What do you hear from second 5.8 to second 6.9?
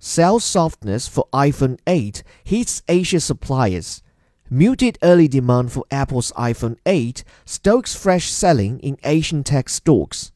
Apple's iPhone